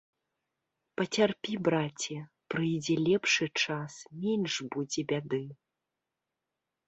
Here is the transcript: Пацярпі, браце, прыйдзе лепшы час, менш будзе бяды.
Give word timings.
Пацярпі, 0.99 1.57
браце, 1.65 2.15
прыйдзе 2.53 2.95
лепшы 3.07 3.45
час, 3.65 3.93
менш 4.23 4.53
будзе 4.77 5.01
бяды. 5.11 5.43